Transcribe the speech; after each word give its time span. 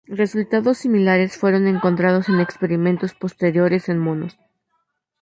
Resultados 0.21 0.79
similares 0.79 1.37
fueron 1.37 1.67
encontrados 1.67 2.27
en 2.27 2.39
experimentos 2.39 3.13
posteriores 3.13 3.87
en 3.87 3.99
monos. 3.99 4.39